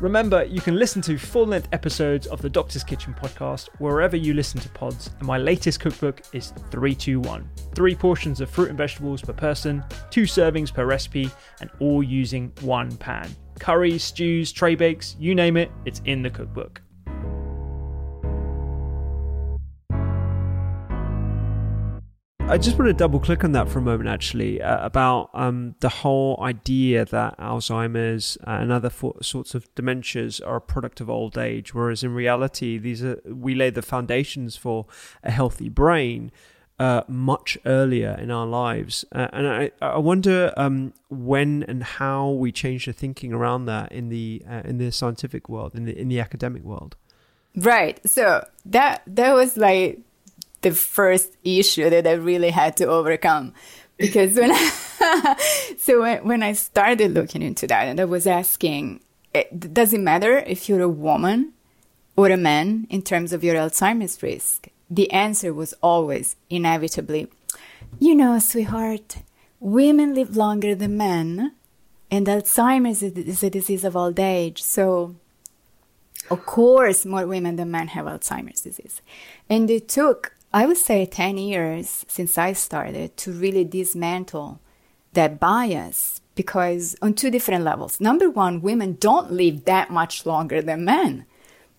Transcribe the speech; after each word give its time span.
Remember, 0.00 0.44
you 0.44 0.60
can 0.60 0.76
listen 0.76 1.02
to 1.02 1.18
full 1.18 1.46
length 1.46 1.68
episodes 1.72 2.28
of 2.28 2.40
the 2.40 2.48
Doctor's 2.48 2.84
Kitchen 2.84 3.14
podcast 3.20 3.68
wherever 3.78 4.16
you 4.16 4.32
listen 4.32 4.60
to 4.60 4.68
pods, 4.68 5.10
and 5.18 5.26
my 5.26 5.38
latest 5.38 5.80
cookbook 5.80 6.22
is 6.32 6.52
321. 6.70 7.50
Three 7.74 7.96
portions 7.96 8.40
of 8.40 8.48
fruit 8.48 8.68
and 8.68 8.78
vegetables 8.78 9.22
per 9.22 9.32
person, 9.32 9.82
two 10.10 10.22
servings 10.22 10.72
per 10.72 10.86
recipe, 10.86 11.30
and 11.60 11.68
all 11.80 12.00
using 12.00 12.52
one 12.60 12.96
pan. 12.98 13.28
Curries, 13.58 14.04
stews, 14.04 14.52
tray 14.52 14.76
bakes, 14.76 15.16
you 15.18 15.34
name 15.34 15.56
it, 15.56 15.72
it's 15.84 16.00
in 16.04 16.22
the 16.22 16.30
cookbook. 16.30 16.80
I 22.48 22.56
just 22.56 22.78
want 22.78 22.88
to 22.88 22.94
double 22.94 23.20
click 23.20 23.44
on 23.44 23.52
that 23.52 23.68
for 23.68 23.78
a 23.78 23.82
moment, 23.82 24.08
actually, 24.08 24.62
uh, 24.62 24.82
about 24.82 25.28
um, 25.34 25.74
the 25.80 25.90
whole 25.90 26.38
idea 26.42 27.04
that 27.04 27.36
Alzheimer's 27.38 28.38
and 28.42 28.72
other 28.72 28.88
for- 28.88 29.22
sorts 29.22 29.54
of 29.54 29.72
dementias 29.74 30.40
are 30.46 30.56
a 30.56 30.60
product 30.60 31.02
of 31.02 31.10
old 31.10 31.36
age, 31.36 31.74
whereas 31.74 32.02
in 32.02 32.14
reality, 32.14 32.78
these 32.78 33.04
are 33.04 33.20
we 33.26 33.54
lay 33.54 33.68
the 33.68 33.82
foundations 33.82 34.56
for 34.56 34.86
a 35.22 35.30
healthy 35.30 35.68
brain 35.68 36.32
uh, 36.78 37.02
much 37.06 37.58
earlier 37.66 38.16
in 38.18 38.30
our 38.30 38.46
lives, 38.46 39.04
uh, 39.12 39.28
and 39.30 39.46
I, 39.46 39.70
I 39.82 39.98
wonder 39.98 40.54
um, 40.56 40.94
when 41.10 41.64
and 41.64 41.82
how 41.82 42.30
we 42.30 42.50
change 42.50 42.86
the 42.86 42.94
thinking 42.94 43.34
around 43.34 43.66
that 43.66 43.92
in 43.92 44.08
the 44.08 44.42
uh, 44.48 44.62
in 44.64 44.78
the 44.78 44.90
scientific 44.90 45.50
world, 45.50 45.74
in 45.74 45.84
the 45.84 45.96
in 45.96 46.08
the 46.08 46.18
academic 46.18 46.62
world. 46.62 46.96
Right. 47.56 48.00
So 48.08 48.46
that 48.64 49.02
that 49.06 49.34
was 49.34 49.56
like 49.56 50.00
the 50.62 50.72
first 50.72 51.36
issue 51.44 51.88
that 51.90 52.06
I 52.06 52.12
really 52.12 52.50
had 52.50 52.76
to 52.78 52.86
overcome. 52.86 53.54
Because 53.96 54.36
when 54.36 54.50
I, 54.52 55.36
so 55.78 56.02
when, 56.02 56.24
when 56.24 56.42
I 56.42 56.52
started 56.52 57.12
looking 57.14 57.42
into 57.42 57.66
that 57.66 57.88
and 57.88 58.00
I 58.00 58.04
was 58.04 58.26
asking, 58.26 59.00
eh, 59.34 59.40
it, 59.40 59.74
does 59.74 59.92
it 59.92 60.00
matter 60.00 60.38
if 60.38 60.68
you're 60.68 60.82
a 60.82 60.88
woman 60.88 61.52
or 62.16 62.28
a 62.28 62.36
man 62.36 62.86
in 62.90 63.02
terms 63.02 63.32
of 63.32 63.42
your 63.44 63.56
Alzheimer's 63.56 64.22
risk? 64.22 64.68
The 64.90 65.10
answer 65.10 65.52
was 65.52 65.74
always 65.82 66.36
inevitably, 66.48 67.28
you 67.98 68.14
know, 68.14 68.38
sweetheart, 68.38 69.18
women 69.60 70.14
live 70.14 70.36
longer 70.36 70.74
than 70.74 70.96
men 70.96 71.54
and 72.10 72.26
Alzheimer's 72.26 73.02
is 73.02 73.42
a 73.42 73.50
disease 73.50 73.84
of 73.84 73.96
old 73.96 74.18
age. 74.18 74.62
So 74.62 75.16
of 76.30 76.44
course, 76.44 77.06
more 77.06 77.26
women 77.26 77.56
than 77.56 77.70
men 77.70 77.88
have 77.88 78.06
Alzheimer's 78.06 78.60
disease. 78.60 79.00
And 79.48 79.70
it 79.70 79.88
took 79.88 80.34
I 80.52 80.66
would 80.66 80.76
say 80.78 81.04
10 81.04 81.36
years 81.36 82.04
since 82.08 82.38
I 82.38 82.52
started 82.52 83.16
to 83.18 83.32
really 83.32 83.64
dismantle 83.64 84.60
that 85.12 85.38
bias 85.38 86.20
because 86.34 86.96
on 87.02 87.14
two 87.14 87.30
different 87.30 87.64
levels. 87.64 88.00
Number 88.00 88.30
one, 88.30 88.62
women 88.62 88.96
don't 89.00 89.32
live 89.32 89.64
that 89.64 89.90
much 89.90 90.24
longer 90.24 90.62
than 90.62 90.84
men. 90.84 91.26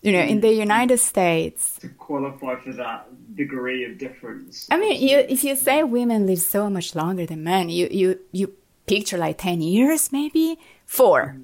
You 0.02 0.12
know, 0.12 0.20
in 0.20 0.40
the 0.40 0.52
United 0.52 0.96
States, 0.98 1.78
to 1.80 1.88
qualify 1.90 2.56
for 2.56 2.72
that 2.72 3.06
degree 3.36 3.84
of 3.84 3.98
difference. 3.98 4.66
I 4.70 4.78
mean, 4.78 4.98
you, 5.06 5.18
if 5.18 5.44
you 5.44 5.54
say 5.56 5.82
women 5.82 6.26
live 6.26 6.38
so 6.38 6.70
much 6.70 6.94
longer 6.94 7.26
than 7.26 7.44
men, 7.44 7.68
you 7.68 7.86
you 7.90 8.18
you 8.32 8.54
picture 8.86 9.18
like 9.18 9.36
ten 9.36 9.60
years, 9.60 10.10
maybe 10.10 10.58
four. 10.86 11.36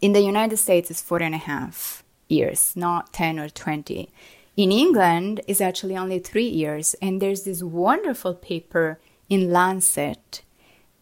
In 0.00 0.12
the 0.12 0.20
United 0.20 0.58
States, 0.58 0.92
it's 0.92 1.02
four 1.02 1.20
and 1.22 1.34
a 1.34 1.38
half 1.38 2.04
years, 2.28 2.72
not 2.76 3.12
ten 3.12 3.40
or 3.40 3.48
twenty. 3.48 4.10
In 4.56 4.70
England, 4.70 5.40
it's 5.48 5.60
actually 5.60 5.96
only 5.96 6.20
three 6.20 6.46
years, 6.46 6.94
and 7.02 7.20
there's 7.20 7.42
this 7.42 7.62
wonderful 7.62 8.34
paper 8.34 9.00
in 9.28 9.50
Lancet 9.50 10.42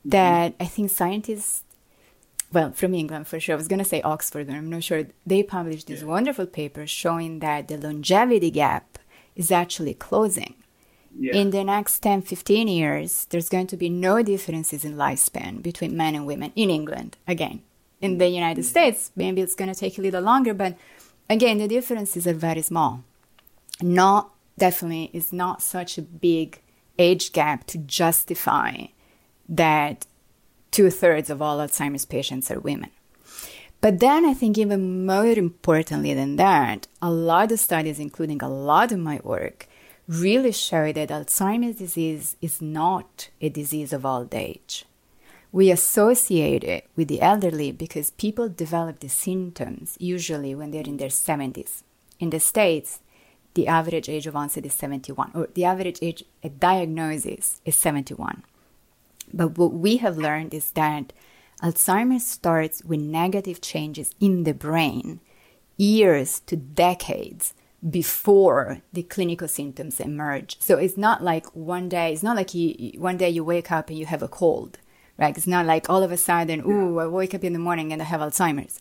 that 0.05 0.55
I 0.59 0.65
think 0.65 0.91
scientists, 0.91 1.65
well, 2.51 2.73
from 2.73 2.95
England 2.95 3.27
for 3.29 3.39
sure, 3.39 3.55
I 3.55 3.57
was 3.57 3.69
going 3.69 3.79
to 3.79 3.85
say 3.85 4.01
Oxford, 4.03 4.47
but 4.47 4.57
I'm 4.57 4.71
not 4.71 4.85
sure, 4.85 5.05
they 5.27 5.43
published 5.43 5.87
this 5.87 6.01
yeah. 6.01 6.07
wonderful 6.07 6.47
paper 6.47 6.87
showing 6.87 7.41
that 7.41 7.69
the 7.69 7.77
longevity 7.77 8.51
gap 8.51 8.99
is 9.37 9.53
actually 9.53 9.95
closing. 9.95 10.55
Yeah. 11.19 11.37
In 11.37 11.51
the 11.51 11.63
next 11.63 11.99
10, 11.99 12.23
15 12.23 12.69
years, 12.69 13.27
there's 13.27 13.51
going 13.51 13.67
to 13.67 13.77
be 13.77 13.91
no 13.91 14.23
differences 14.23 14.83
in 14.83 14.95
lifespan 14.95 15.63
between 15.63 15.95
men 15.95 16.15
and 16.15 16.27
women 16.27 16.53
in 16.57 16.71
England. 16.71 17.19
Again, 17.29 17.61
in 18.01 18.17
the 18.17 18.29
United 18.29 18.63
mm-hmm. 18.63 18.71
States, 18.71 19.13
maybe 19.15 19.43
it's 19.43 19.55
going 19.55 19.73
to 19.73 19.79
take 19.79 19.99
a 19.99 20.03
little 20.03 20.23
longer, 20.23 20.55
but 20.55 20.75
again, 21.29 21.59
the 21.59 21.69
differences 21.69 22.27
are 22.27 22.33
very 22.33 22.63
small 22.63 23.05
not 23.81 24.33
definitely 24.59 25.11
is 25.13 25.33
not 25.33 25.63
such 25.63 25.97
a 25.97 26.03
big 26.03 26.61
age 26.99 27.33
gap 27.33 27.67
to 27.67 27.79
justify 27.79 28.87
that 29.49 30.07
two 30.71 30.91
thirds 30.91 31.31
of 31.31 31.41
all 31.41 31.59
Alzheimer's 31.59 32.05
patients 32.05 32.51
are 32.51 32.61
women. 32.61 32.91
But 33.81 33.99
then 33.99 34.25
I 34.25 34.33
think 34.33 34.57
even 34.57 35.07
more 35.07 35.27
importantly 35.27 36.15
than 36.15 36.37
that, 36.37 36.87
a 37.01 37.11
lot 37.11 37.51
of 37.51 37.59
studies, 37.59 37.99
including 37.99 38.41
a 38.41 38.49
lot 38.49 38.93
of 38.93 39.01
my 39.01 39.21
work, 39.25 39.67
really 40.07 40.53
show 40.53 40.93
that 40.93 41.09
Alzheimer's 41.09 41.77
disease 41.77 42.37
is 42.41 42.63
not 42.63 43.31
a 43.41 43.49
disease 43.49 43.93
of 43.93 44.07
old 44.07 44.35
age. 44.35 44.85
We 45.51 45.71
associate 45.71 46.65
it 46.65 46.87
with 46.97 47.09
the 47.09 47.21
elderly 47.21 47.73
because 47.73 48.13
people 48.13 48.49
develop 48.49 49.01
the 49.01 49.09
symptoms 49.09 49.97
usually 50.01 50.55
when 50.55 50.71
they're 50.71 50.83
in 50.83 50.97
their 50.97 51.09
70s. 51.09 51.83
In 52.21 52.31
the 52.31 52.41
States, 52.41 53.01
the 53.55 53.69
average 53.69 54.09
age 54.09 54.27
of 54.27 54.37
onset 54.37 54.67
is 54.67 54.75
71, 54.75 55.33
or 55.35 55.49
the 55.55 55.65
average 55.65 55.99
age 56.03 56.25
at 56.43 56.59
diagnosis 56.59 57.61
is 57.65 57.77
71. 57.77 58.43
But 59.33 59.59
what 59.59 59.73
we 59.73 59.99
have 59.99 60.17
learned 60.17 60.55
is 60.55 60.71
that 60.73 61.13
Alzheimer's 61.63 62.27
starts 62.27 62.83
with 62.85 63.01
negative 63.01 63.61
changes 63.61 64.15
in 64.21 64.45
the 64.45 64.55
brain 64.55 65.21
years 65.77 66.41
to 66.41 66.57
decades 66.57 67.55
before 67.89 68.83
the 68.93 69.03
clinical 69.03 69.49
symptoms 69.49 70.01
emerge. 70.01 70.57
So 70.61 70.79
it's 70.79 70.97
not 70.97 71.23
like 71.23 71.47
one 71.55 71.89
day, 71.89 72.13
it's 72.13 72.23
not 72.23 72.37
like 72.37 72.55
you, 72.55 72.93
one 73.01 73.17
day 73.17 73.31
you 73.31 73.45
wake 73.45 73.73
up 73.73 73.89
and 73.89 73.99
you 73.99 74.07
have 74.07 74.23
a 74.23 74.29
cold, 74.29 74.79
right? 75.19 75.37
It's 75.37 75.47
not 75.47 75.67
like 75.67 75.91
all 75.91 76.03
of 76.03 76.13
a 76.13 76.17
sudden, 76.17 76.63
ooh, 76.65 76.99
I 76.99 77.07
wake 77.07 77.35
up 77.35 77.45
in 77.45 77.53
the 77.53 77.59
morning 77.59 77.93
and 77.93 78.01
I 78.01 78.07
have 78.07 78.21
Alzheimer's. 78.21 78.79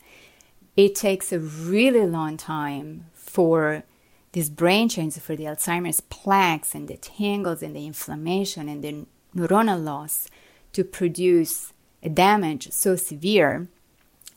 It 0.77 0.95
takes 0.95 1.31
a 1.31 1.39
really 1.39 2.05
long 2.05 2.37
time 2.37 3.05
for 3.13 3.83
these 4.33 4.49
brain 4.49 4.87
changes 4.89 5.21
for 5.21 5.35
the 5.35 5.43
Alzheimer's 5.45 6.01
plaques 6.01 6.73
and 6.73 6.87
the 6.87 6.97
tangles 6.97 7.61
and 7.61 7.75
the 7.75 7.85
inflammation 7.85 8.69
and 8.69 8.83
the 8.83 9.05
neuronal 9.35 9.83
loss 9.83 10.27
to 10.73 10.83
produce 10.83 11.73
a 12.01 12.09
damage 12.09 12.71
so 12.71 12.95
severe 12.95 13.67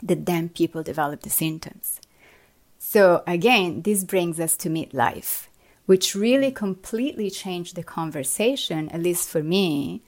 that 0.02 0.26
then 0.26 0.48
people 0.48 0.82
develop 0.82 1.22
the 1.22 1.30
symptoms. 1.30 2.00
So 2.78 3.22
again, 3.26 3.82
this 3.82 4.04
brings 4.04 4.38
us 4.40 4.56
to 4.58 4.68
midlife. 4.68 5.46
which 5.86 6.14
really 6.14 6.50
completely 6.50 7.30
changed 7.30 7.76
the 7.76 7.82
conversation, 7.82 8.88
at 8.88 9.02
least 9.02 9.28
for 9.28 9.42
me, 9.42 10.02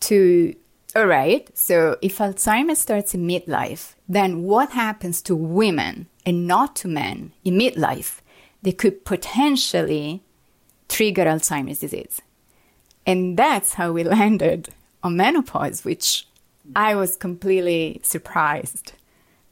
to 0.00 0.54
all 0.96 1.06
right, 1.06 1.48
so 1.56 1.96
if 2.02 2.18
Alzheimer's 2.18 2.80
starts 2.80 3.14
in 3.14 3.24
midlife, 3.24 3.94
then 4.08 4.42
what 4.42 4.70
happens 4.70 5.22
to 5.22 5.36
women 5.36 6.08
and 6.26 6.48
not 6.48 6.74
to 6.76 6.88
men 6.88 7.32
in 7.44 7.54
midlife? 7.56 8.20
They 8.62 8.72
could 8.72 9.04
potentially 9.04 10.22
trigger 10.88 11.24
Alzheimer's 11.24 11.78
disease. 11.78 12.20
And 13.06 13.36
that's 13.36 13.74
how 13.74 13.92
we 13.92 14.04
landed 14.18 14.70
on 15.02 15.16
menopause, 15.16 15.84
which 15.84 16.26
I 16.76 16.94
was 16.94 17.16
completely 17.16 18.00
surprised 18.02 18.92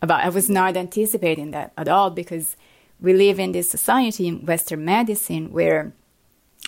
about. 0.02 0.24
I 0.24 0.28
was 0.28 0.50
not 0.50 0.76
anticipating 0.76 1.50
that 1.52 1.72
at 1.76 1.88
all 1.88 2.10
because 2.10 2.56
we 3.00 3.14
live 3.14 3.38
in 3.38 3.52
this 3.52 3.70
society 3.70 4.26
in 4.26 4.44
Western 4.44 4.84
medicine 4.84 5.52
where 5.52 5.92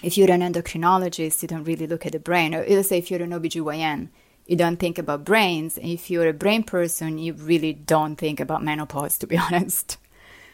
if 0.03 0.17
you're 0.17 0.31
an 0.31 0.41
endocrinologist, 0.41 1.43
you 1.43 1.49
don't 1.49 1.65
really 1.65 1.87
look 1.87 2.07
at 2.07 2.13
the 2.13 2.19
brain. 2.19 2.55
Or 2.55 2.65
let's 2.67 2.89
say 2.89 2.99
if 2.99 3.11
you're 3.11 3.23
an 3.23 3.31
OBGYN, 3.31 4.09
you 4.47 4.57
don't 4.57 4.79
think 4.79 4.99
about 4.99 5.25
brains. 5.25 5.77
And 5.77 5.89
if 5.89 6.11
you're 6.11 6.29
a 6.29 6.33
brain 6.33 6.63
person, 6.63 7.19
you 7.19 7.35
really 7.35 7.73
don't 7.73 8.17
think 8.17 8.41
about 8.41 8.65
menopause, 8.65 9.19
to 9.19 9.27
be 9.27 9.37
honest. 9.53 9.99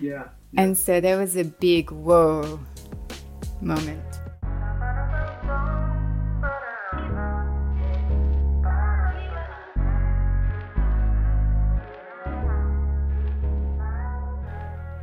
Yeah. 0.00 0.28
And 0.56 0.76
so 0.76 1.00
there 1.00 1.18
was 1.18 1.36
a 1.36 1.44
big 1.44 1.90
whoa 1.90 2.60
moment. 3.60 4.02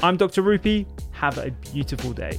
I'm 0.00 0.16
Dr. 0.16 0.42
Rupy. 0.42 0.86
Have 1.12 1.38
a 1.38 1.50
beautiful 1.72 2.12
day. 2.12 2.38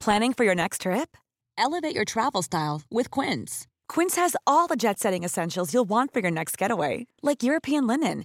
Planning 0.00 0.32
for 0.32 0.42
your 0.44 0.56
next 0.56 0.80
trip? 0.80 1.16
Elevate 1.56 1.94
your 1.94 2.04
travel 2.04 2.42
style 2.42 2.82
with 2.90 3.08
Quince. 3.10 3.68
Quince 3.88 4.16
has 4.16 4.34
all 4.48 4.66
the 4.66 4.74
jet 4.74 4.98
setting 4.98 5.22
essentials 5.22 5.72
you'll 5.72 5.84
want 5.84 6.12
for 6.12 6.18
your 6.18 6.30
next 6.30 6.58
getaway, 6.58 7.06
like 7.22 7.44
European 7.44 7.86
linen 7.86 8.24